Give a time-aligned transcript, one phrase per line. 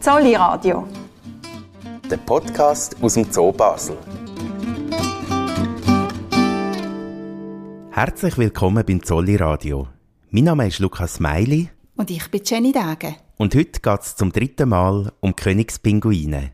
[0.00, 0.88] Zolli Radio.
[2.10, 3.98] Der Podcast aus dem Zoo Basel.
[7.90, 9.88] Herzlich willkommen beim Zolli Radio.
[10.30, 11.68] Mein Name ist Lukas Meili.
[11.96, 13.16] Und ich bin Jenny Dage.
[13.36, 16.52] Und heute geht es zum dritten Mal um Königspinguine.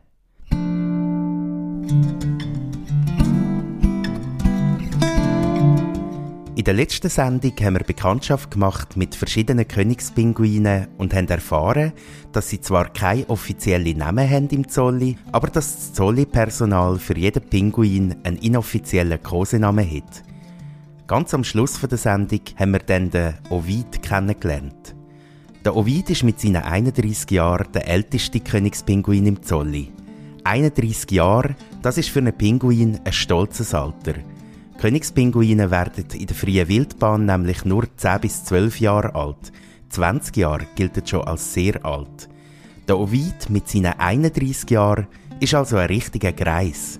[6.67, 11.93] Der letzten Sendung haben wir Bekanntschaft gemacht mit verschiedenen Königspinguinen und haben erfahren,
[12.33, 17.41] dass sie zwar keine offiziellen Namen haben im Zolli, aber dass das Zolli-Personal für jeden
[17.43, 20.23] Pinguin einen inoffiziellen Kosenamen hat.
[21.07, 24.93] Ganz am Schluss der Sendung haben wir dann den Ovid kennengelernt.
[25.63, 29.93] Der Ovid ist mit seinen 31 Jahren der älteste Königspinguin im Zolli.
[30.43, 34.15] 31 Jahre, das ist für einen Pinguin ein stolzes Alter–
[34.77, 39.51] Königspinguine werden in der freien Wildbahn nämlich nur 10 bis 12 Jahre alt.
[39.89, 42.29] 20 Jahre gilt schon als sehr alt.
[42.87, 45.07] Der Ovid mit seinen 31 Jahren
[45.39, 46.99] ist also ein richtiger Greis.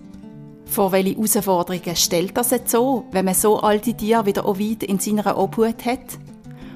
[0.66, 4.84] Vor welche Herausforderungen stellt das jetzt so, wenn man so alte Tiere wie der Ovid
[4.84, 6.18] in seiner Obhut hat?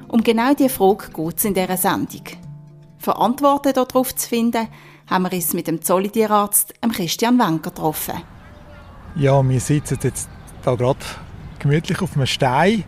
[0.08, 2.22] Um genau diese Frage geht es in dieser Sendung.
[2.98, 4.68] Verantwortung darauf zu finden,
[5.08, 8.22] haben wir uns mit dem Zollitierarzt Christian Wenker getroffen.
[9.16, 10.28] Ja, wir sitzen jetzt
[10.62, 11.00] da gerade
[11.58, 12.84] gemütlich auf einem Stein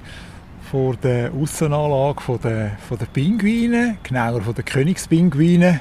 [0.71, 5.81] vor der Aussenanlage von der, von der Pinguine, genauer von den Königspinguinen.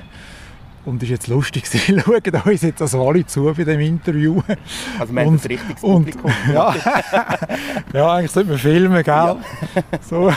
[0.85, 4.41] Und es ist jetzt lustig, sie schauen uns jetzt also alle zu bei dem Interview.
[4.99, 6.25] Also man und, hat ein richtiges Publikum.
[6.25, 6.75] Und, ja,
[7.93, 9.13] ja, eigentlich sollte man filmen, gell?
[9.13, 9.37] Ja.
[10.01, 10.31] So.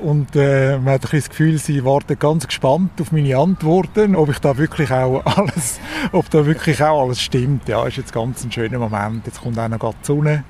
[0.00, 4.38] Und äh, man hat das Gefühl, sie warten ganz gespannt auf meine Antworten, ob ich
[4.38, 5.78] da wirklich auch alles,
[6.12, 7.68] ob da wirklich auch alles stimmt.
[7.68, 9.26] Ja, ist jetzt ganz ein schöner Moment.
[9.26, 10.44] Jetzt kommt auch noch die Sonne.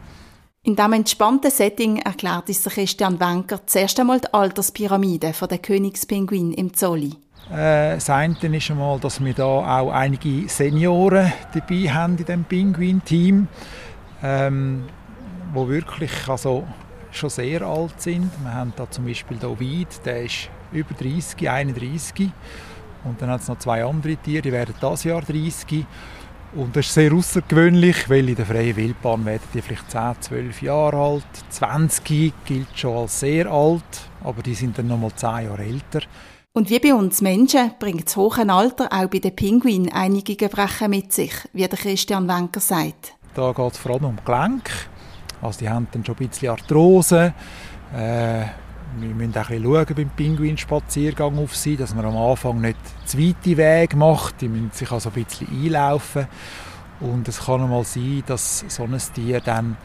[0.62, 6.52] In diesem entspannten Setting erklärt uns Christian Wenker zuerst einmal die Alterspyramide von der Königspinguin
[6.52, 7.14] im Zolli.
[7.50, 12.45] Äh, das eine ist einmal, dass wir da auch einige Senioren dabei haben in diesem
[12.45, 13.48] Pinguin-Team,
[14.23, 14.84] ähm,
[15.52, 16.67] wo wirklich also
[17.11, 18.30] schon sehr alt sind.
[18.42, 22.30] Wir haben da zum Beispiel den der ist über 30, 31.
[23.05, 25.86] Und dann hat es noch zwei andere Tiere, die werden dieses Jahr 30.
[26.55, 30.62] Und das ist sehr außergewöhnlich, weil in der freien Wildbahn werden die vielleicht 10, 12
[30.62, 31.27] Jahre alt.
[31.50, 33.83] 20 gilt schon als sehr alt,
[34.23, 36.00] aber die sind dann noch mal 10 Jahre älter.
[36.58, 40.91] Und wie bei uns Menschen bringt das hohe Alter auch bei den Pinguinen einige Gebrechen
[40.91, 43.13] mit sich, wie der Christian Wenker sagt.
[43.36, 44.68] Da geht es vor allem um Gelenk.
[45.41, 47.33] Also die haben dann schon ein bisschen Arthrose.
[47.95, 48.42] Äh,
[48.98, 53.18] wir müssen auch ein bisschen beim Pinguinspaziergang auf sie, dass man am Anfang nicht zu
[53.20, 54.41] weite Wege macht.
[54.41, 56.27] Die müssen sich also ein bisschen einlaufen.
[56.98, 59.77] Und es kann einmal sein, dass so ein Tier dann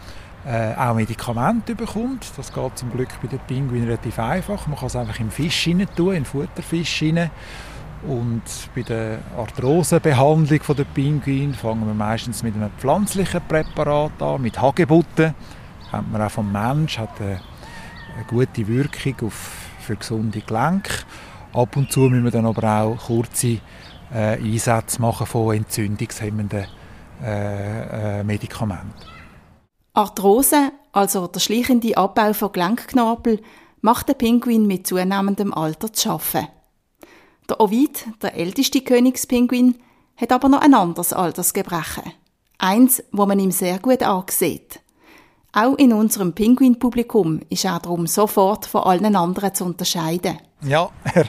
[0.46, 2.32] äh, auch Medikamente bekommt.
[2.38, 4.68] Das geht zum Glück bei den Pinguinen relativ einfach.
[4.68, 7.30] Man kann es einfach im Fisch rein tun, in Futterfisch rein.
[8.08, 8.44] Und
[8.76, 15.34] bei der Arthrosebehandlung der Pinguine fangen wir meistens mit einem pflanzlichen Präparat an, mit Hagebutten.
[15.92, 17.40] Hat man auch vom Mensch, hat eine,
[18.16, 20.92] eine gute Wirkung auf, für gesunde Gelenke.
[21.54, 23.60] Ab und zu müssen wir dann aber auch kurze
[24.14, 26.66] äh, Einsätze machen von entzündungshemmenden
[27.24, 29.13] äh, äh, Medikamenten.
[29.96, 33.40] Arthrose, also der schleichende Abbau von Gelenkknorpel,
[33.82, 36.48] macht den Pinguin mit zunehmendem Alter zu schaffen.
[37.48, 39.76] Der Ovid, der älteste Königspinguin,
[40.18, 42.12] hat aber noch ein anderes Altersgebrechen.
[42.58, 44.80] Eins, wo man ihm sehr gut ansieht.
[45.52, 50.40] Auch in unserem Pinguinpublikum ist er darum sofort von allen anderen zu unterscheiden.
[50.64, 51.26] Ja, er,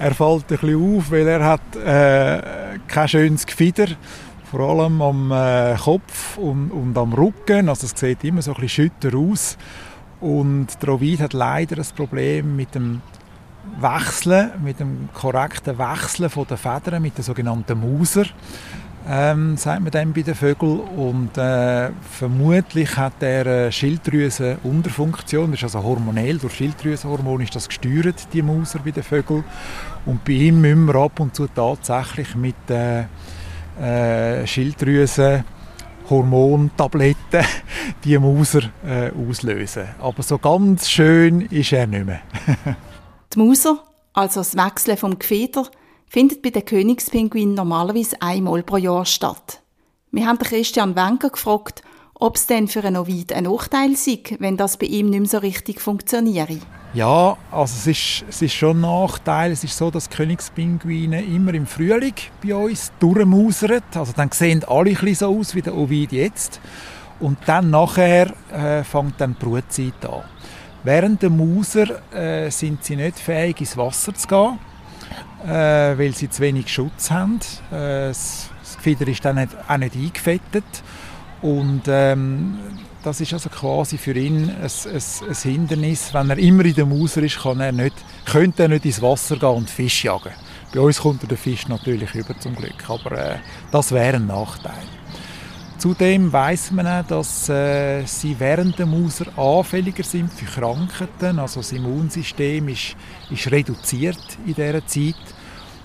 [0.00, 3.86] er fällt ein bisschen auf, weil er hat äh, kein schönes Gefieder
[4.50, 7.68] vor allem am äh, Kopf und, und, am Rücken.
[7.68, 9.56] Also es sieht immer so ein schütter aus.
[10.20, 13.00] Und der Ovid hat leider das Problem mit dem
[13.78, 18.24] Wechseln, mit dem korrekten Wechseln der Federn, mit der sogenannten Muser,
[19.08, 20.80] ähm, sagt man dann bei den Vögeln.
[20.80, 27.68] Und äh, vermutlich hat er eine Schilddrüsenunterfunktion, das ist also hormonell, durch Schilddrüsenhormon ist das
[27.68, 29.44] gesteuert, die Muser bei den Vögeln.
[30.06, 33.04] Und bei ihm müssen wir ab und zu tatsächlich mit äh,
[33.80, 35.44] äh, Schilddrüsen,
[36.08, 37.44] Hormontabletten
[38.04, 39.88] die Mauser äh, auslösen.
[40.00, 42.20] Aber so ganz schön ist er nicht mehr.
[43.34, 43.82] die Mauser,
[44.12, 45.66] also das Wechseln vom Gefieder,
[46.06, 49.62] findet bei den Königspinguinen normalerweise einmal pro Jahr statt.
[50.10, 51.82] Wir haben Christian Wenker gefragt,
[52.14, 55.28] ob es denn für einen Ovid ein Nachteil sei, wenn das bei ihm nicht mehr
[55.28, 56.58] so richtig funktioniere.
[56.92, 59.52] Ja, also es ist, es ist schon ein Nachteil.
[59.52, 62.14] Es ist so, dass Königspinguine immer im Frühling
[62.44, 63.82] bei uns durchmausern.
[63.94, 66.60] Also dann sehen alle ein so aus wie der Ovid jetzt.
[67.20, 70.24] Und dann nachher äh, fängt dann die Brutzeit an.
[70.82, 74.58] Während der Mauser äh, sind sie nicht fähig, ins Wasser zu gehen.
[75.46, 77.38] äh, weil sie zu wenig Schutz haben.
[77.70, 80.64] Äh, das, Gefieder ist dann nicht, auch nicht eingefettet
[81.42, 82.58] und ähm,
[83.02, 86.12] das ist also quasi für ihn ein, ein, ein, Hindernis.
[86.12, 87.94] Wenn er immer in der Mauser ist, kann er nicht,
[88.26, 90.32] könnte er nicht ins Wasser gehen und Fisch jagen.
[90.74, 93.36] Bei uns kommt der Fisch natürlich über zum Glück, aber äh,
[93.72, 94.84] das wäre ein Nachteil.
[95.78, 101.38] Zudem weiß man auch, dass äh, sie während der Mauser anfälliger sind für Krankheiten.
[101.38, 102.96] Also das Immunsystem ist,
[103.30, 105.14] ist reduziert in dieser Zeit.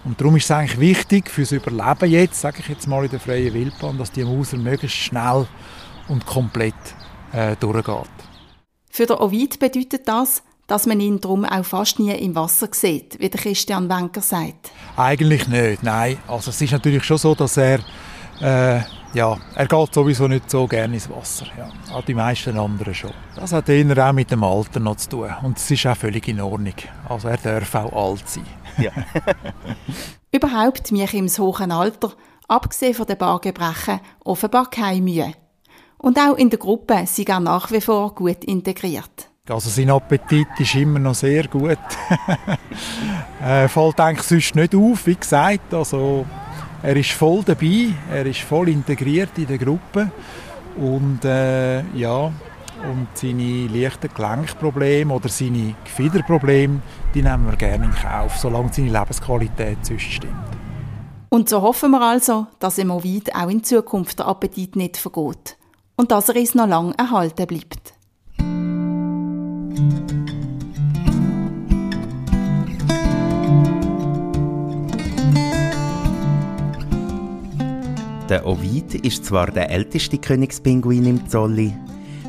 [0.05, 3.19] Und darum ist es eigentlich wichtig fürs Überleben jetzt, sage ich jetzt mal in der
[3.19, 5.47] freien Wildbahn, dass die Mauser möglichst schnell
[6.07, 6.75] und komplett
[7.33, 8.05] äh, durchgeht.
[8.91, 13.19] Für den Ovid bedeutet das, dass man ihn darum auch fast nie im Wasser sieht,
[13.19, 14.71] wie der Christian Wenker sagt.
[14.95, 16.17] Eigentlich nicht, nein.
[16.27, 17.79] Also es ist natürlich schon so, dass er
[18.41, 18.81] äh,
[19.15, 21.45] ja, er geht sowieso nicht so gerne ins Wasser.
[21.57, 21.69] Ja.
[21.93, 23.13] Auch die meisten anderen schon.
[23.35, 25.29] Das hat eher auch mit dem Alter noch zu tun.
[25.41, 26.73] Und es ist auch völlig in Ordnung.
[27.07, 28.45] Also er darf auch alt sein.
[28.77, 28.91] Ja.
[30.31, 32.13] Überhaupt mich im hohen Alter,
[32.47, 35.33] abgesehen von den Bargebrechen, offenbar keine Mühe.
[35.97, 39.29] Und auch in der Gruppe sind er nach wie vor gut integriert.
[39.47, 41.77] Also sein Appetit ist immer noch sehr gut.
[43.43, 45.73] äh, fällt eigentlich sonst nicht auf, wie gesagt.
[45.73, 46.25] Also
[46.81, 50.11] er ist voll dabei, er ist voll integriert in der Gruppe
[50.77, 52.31] und äh, ja,
[52.91, 56.81] und seine leichten Gelenkprobleme oder seine Gefiederprobleme,
[57.13, 60.33] die nehmen wir gerne in Kauf, solange seine Lebensqualität sonst stimmt.
[61.29, 65.57] Und so hoffen wir also, dass im Ovid auch in Zukunft der Appetit nicht vergeht
[65.95, 67.93] und dass er uns noch lange erhalten bleibt.
[78.29, 81.75] Der Ovid ist zwar der älteste Königspinguin im Zolli,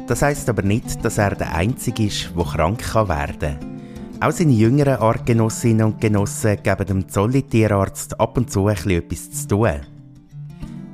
[0.06, 3.76] das heißt aber nicht, dass er der einzige ist, der krank kann werden kann.
[4.20, 9.80] Auch seine jüngeren Artgenossinnen und Genossen geben dem Zolli-Tierarzt ab und zu etwas zu tun.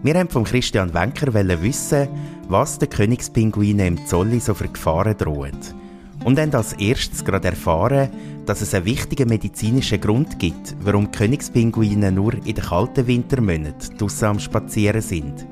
[0.03, 2.09] Wir haben von Christian Wenker wissen,
[2.49, 5.75] was den Königspinguinen im Zolli so für Gefahren droht.
[6.25, 8.11] Und haben als erstes gerade erfahren,
[8.45, 14.25] dass es einen wichtigen medizinischen Grund gibt, warum Königspinguine nur in den kalten Wintermonaten draussen
[14.25, 15.47] am Spazieren sind.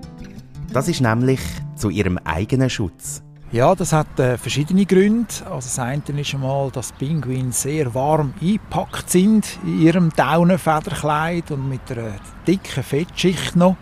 [0.72, 1.40] Das ist nämlich
[1.76, 3.22] zu ihrem eigenen Schutz.
[3.52, 5.26] Ja, das hat äh, verschiedene Gründe.
[5.46, 11.68] Also das eine ist einmal, dass Pinguine sehr warm eingepackt sind in ihrem Daunenfederkleid und
[11.68, 12.12] mit einer
[12.46, 13.76] dicken Fettschicht noch.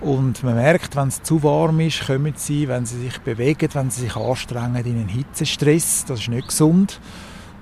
[0.00, 3.90] Und man merkt, wenn es zu warm ist, kommen sie, wenn sie sich bewegen, wenn
[3.90, 6.04] sie sich anstrengen, in einen Hitzestress.
[6.04, 7.00] Das ist nicht gesund.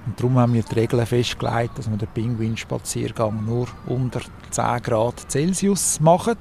[0.05, 4.21] Und darum haben wir die Regeln festgelegt, dass wir den Pinguinspaziergang nur unter
[4.51, 6.37] 10 Grad Celsius machen.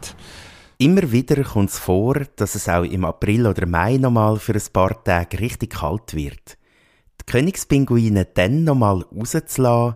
[0.81, 4.61] Immer wieder kommt es vor, dass es auch im April oder Mai nochmal für ein
[4.71, 6.57] paar Tage richtig kalt wird.
[7.19, 9.95] Die Königspinguine dann nochmal rauszulassen,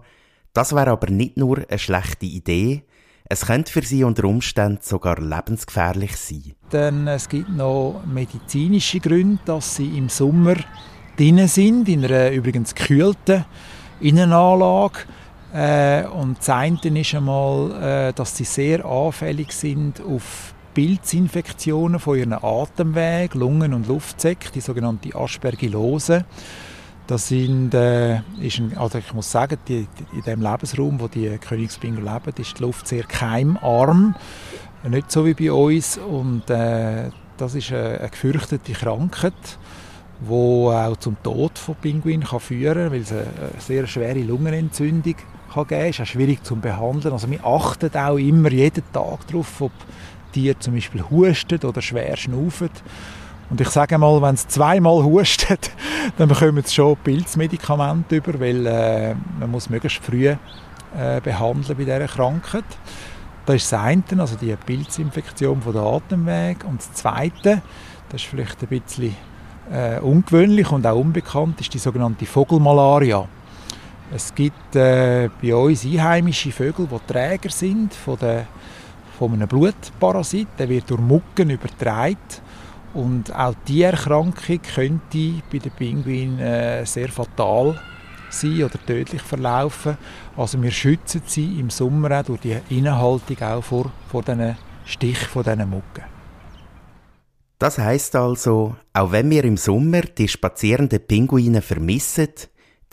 [0.52, 2.84] das wäre aber nicht nur eine schlechte Idee,
[3.30, 6.54] es könnte für sie unter Umständen sogar lebensgefährlich sein.
[6.74, 10.56] Denn es gibt noch medizinische Gründe, dass sie im Sommer
[11.16, 13.46] drinnen sind, in einer übrigens gekühlten
[14.02, 15.00] Innenanlage.
[15.54, 17.72] Äh, und das eine ist einmal,
[18.10, 24.62] äh, dass sie sehr anfällig sind auf Pilzinfektionen von ihren Atemwegen, Lungen- und Luftsäcken, die
[24.62, 26.26] sogenannte Aspergillose.
[27.08, 31.08] Das sind, äh, ist ein, also ich muss sagen, die, die, in dem Lebensraum, wo
[31.08, 34.16] die Königsbinger leben, ist die Luft sehr keimarm,
[34.88, 35.98] nicht so wie bei uns.
[35.98, 39.34] Und äh, das ist eine, eine gefürchtete Krankheit
[40.26, 43.26] wo auch zum Tod von Pinguinen kann führen kann, weil es eine
[43.60, 45.16] sehr schwere Lungenentzündung
[45.54, 47.14] kann geben ist auch schwierig zu behandeln.
[47.14, 49.72] Also wir achten auch immer jeden Tag darauf, ob
[50.34, 52.70] Tiere zum Beispiel husten oder schwer schnaufen.
[53.50, 55.72] Und ich sage mal, wenn es zweimal hustet,
[56.18, 60.38] dann bekommen sie schon Pilzmedikamente über, weil äh, man muss möglichst früh äh,
[61.24, 62.66] behandeln bei dieser Krankheit.
[63.46, 66.64] Das ist das eine, also die Pilzinfektion von der Atemweg.
[66.66, 67.62] Und das zweite,
[68.10, 69.16] das ist vielleicht ein bisschen
[69.72, 73.28] äh, ungewöhnlich und auch unbekannt ist die sogenannte Vogelmalaria.
[74.16, 78.46] Es gibt äh, bei uns einheimische Vögel, die Träger sind von, der,
[79.30, 80.48] von einem Blutparasit.
[80.58, 82.18] Der wird durch Mucken übertragen.
[82.94, 87.80] Und auch diese Erkrankung könnte bei den Pinguinen äh, sehr fatal
[88.30, 89.98] sein oder tödlich verlaufen.
[90.38, 95.20] Also wir schützen sie im Sommer auch durch die Innenhaltung auch vor, vor diesen Stich
[95.20, 96.04] von diesen Mucken.
[97.58, 102.28] Das heißt also, auch wenn wir im Sommer die spazierenden Pinguine vermissen,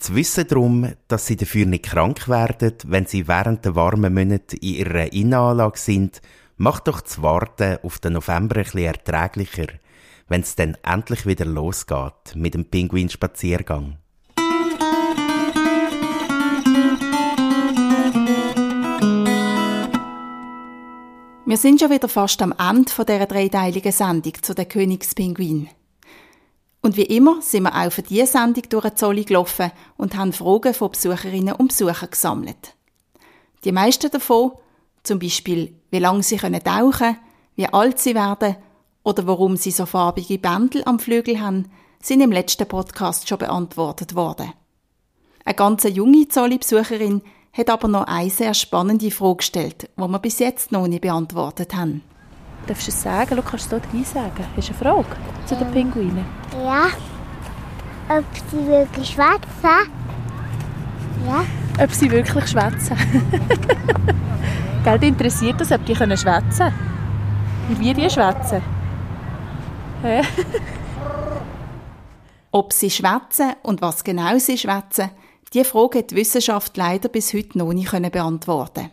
[0.01, 4.57] zu wissen darum, dass sie dafür nicht krank werden, wenn sie während der warmen Monate
[4.57, 6.21] in ihrer Innenanlage sind,
[6.57, 9.67] macht doch das Warten auf den November bisschen erträglicher,
[10.27, 13.97] wenn es dann endlich wieder losgeht mit dem Pinguinspaziergang.
[21.45, 25.69] Wir sind schon wieder fast am Ende dieser dreiteiligen Sendung zu den Königspinguin.
[26.81, 30.33] Und wie immer sind wir auch für diese Sendung durch die Zolli gelaufen und haben
[30.33, 32.75] Fragen von Besucherinnen und Besuchern gesammelt.
[33.63, 34.53] Die meisten davon,
[35.03, 37.17] zum Beispiel, wie lange sie tauchen können,
[37.55, 38.55] wie alt sie werden
[39.03, 41.69] oder warum sie so farbige Bändel am Flügel haben,
[42.01, 44.53] sind im letzten Podcast schon beantwortet worden.
[45.45, 47.21] Eine ganz junge Zolli-Besucherin
[47.53, 51.75] hat aber noch eine sehr spannende Frage gestellt, die wir bis jetzt noch nicht beantwortet
[51.75, 52.01] haben.
[52.67, 53.35] Darfst du es sagen?
[53.35, 54.45] Du kannst es hier sagen.
[54.55, 55.15] Hast du eine Frage
[55.45, 56.25] zu den Pinguinen?
[56.63, 56.87] Ja.
[58.09, 59.91] Ob sie wirklich schwätzen?
[61.25, 61.45] Ja.
[61.83, 62.97] Ob sie wirklich schwätzen?
[64.83, 66.73] Geld interessiert das, ob die können schwätzen
[67.69, 68.61] Und wie die schwätzen?
[72.51, 75.11] ob sie schwätzen und was genau sie schwätzen,
[75.53, 78.89] die Frage hat die Wissenschaft leider bis heute noch nicht beantworten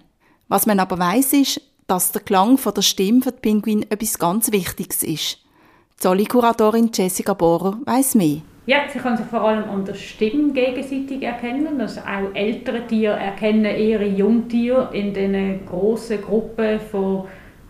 [0.48, 4.18] Was man aber weiß ist, dass der Klang von der Stimme für die Pinguin etwas
[4.18, 5.38] ganz Wichtiges ist.
[5.38, 8.42] Die Zolli-Kuratorin Jessica Bohrer weiss mehr.
[8.66, 11.80] Ja, sie können sich vor allem an der Stimme gegenseitig erkennen.
[11.80, 17.24] Also auch ältere Tiere erkennen ihre Jungtiere in diesen grossen Gruppen von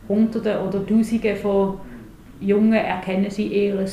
[0.09, 1.81] Hunderten oder Tausenden von
[2.41, 3.87] Jungen erkennen sie ihr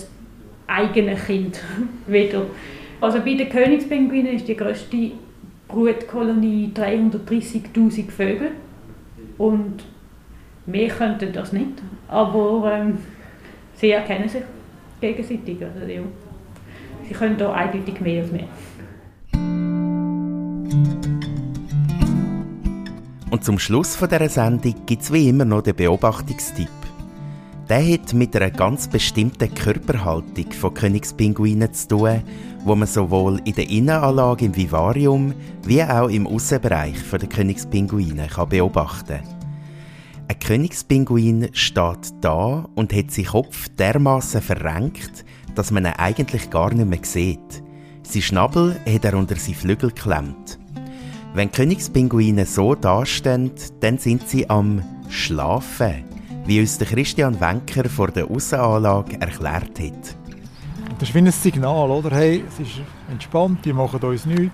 [0.65, 1.61] eigenes Kind
[2.07, 2.47] wieder.
[2.99, 5.11] Also bei den Königspinguinen ist die größte
[5.67, 8.51] Brutkolonie 330.000 Vögel
[9.37, 9.83] und
[10.65, 12.97] wir könnten das nicht, aber ähm,
[13.75, 14.43] sie erkennen sich
[14.99, 15.57] gegenseitig.
[15.63, 16.01] Also, ja.
[17.07, 18.47] Sie können da eindeutig mehr als wir.
[23.29, 26.69] Und zum Schluss von dieser Sendung gibt es wie immer noch den Beobachtungstipp.
[27.67, 32.23] Der hat mit einer ganz bestimmten Körperhaltung von Königspinguinen zu tun,
[32.63, 35.33] wo man sowohl in der Innenanlage im Vivarium
[35.65, 39.34] wie auch im Außenbereich der Königspinguine beobachten kann.
[40.27, 46.73] Ein Königspinguin steht da und hat seinen Kopf dermaßen verrenkt, dass man ihn eigentlich gar
[46.73, 47.63] nicht mehr sieht.
[48.03, 50.59] Sein Schnabel hat er unter seine Flügel geklemmt.
[51.33, 53.51] Wenn Königspinguine so dastehen,
[53.81, 56.05] dann sind sie am Schlafen
[56.45, 60.15] wie uns der Christian Wenker vor der Aussenanlage erklärt hat.
[60.99, 62.15] Das ist wie ein Signal, oder?
[62.15, 64.53] Hey, es ist entspannt, die machen uns nichts.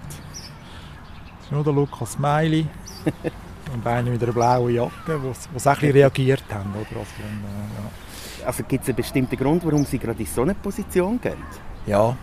[1.37, 2.65] Das ist nur der Lukas Meili
[3.73, 6.71] und einer mit einer blauen Jacke, die ein bisschen reagiert haben.
[6.71, 6.99] Oder?
[6.99, 8.47] Also, ja.
[8.47, 11.43] also gibt es einen bestimmten Grund, warum sie gerade in so eine Position gehen?
[11.85, 12.15] Ja,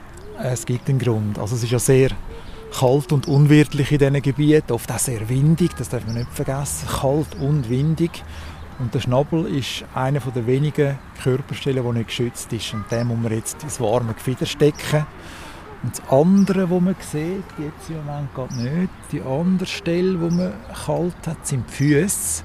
[0.42, 1.38] es gibt einen Grund.
[1.38, 2.10] Also es ist ja sehr
[2.78, 6.86] kalt und unwirtlich in diesen Gebieten, oft auch sehr windig, das darf man nicht vergessen,
[6.88, 8.22] kalt und windig.
[8.78, 12.74] Und der Schnabel ist einer der wenigen Körperstellen, die nicht geschützt ist.
[12.74, 15.04] Und den muss man jetzt ins warme Gefieder stecken.
[15.82, 20.34] Und das andere, was man sieht, jetzt im Moment geht nicht, die andere Stelle, die
[20.34, 20.52] man
[20.86, 22.42] kalt hat, sind die Füße.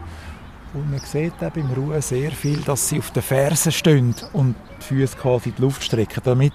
[0.74, 4.56] Und man sieht auch beim Ruhen sehr viel, dass sie auf den Fersen stehen und
[4.80, 6.54] die Füße quasi in die Luft strecken, damit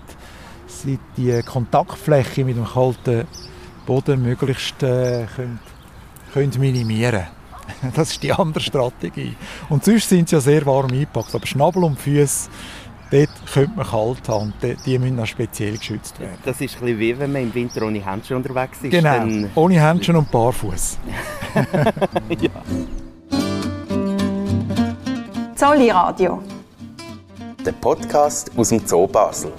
[0.66, 3.26] sie die Kontaktfläche mit dem kalten
[3.86, 5.58] Boden möglichst äh, können,
[6.32, 7.26] können minimieren.
[7.94, 9.36] Das ist die andere Strategie.
[9.68, 11.34] Und sonst sind sie ja sehr warm eingepackt.
[11.34, 12.48] Aber Schnabel und Füße,
[13.10, 14.52] dort könnte man kalt haben.
[14.62, 16.38] Die, die müssen auch speziell geschützt werden.
[16.44, 18.90] Das ist ein wie wenn man im Winter ohne Handschuhe unterwegs ist.
[18.90, 19.50] Genau, dann...
[19.54, 20.98] ohne Handschuhe und barfuß.
[22.40, 22.50] ja.
[25.54, 26.42] Zolli Radio.
[27.64, 29.52] Der Podcast aus dem Zoo Basel.